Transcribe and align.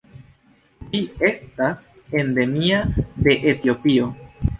Ĝi 0.93 1.01
estas 1.27 1.83
endemia 2.21 2.79
de 3.27 3.37
Etiopio. 3.53 4.09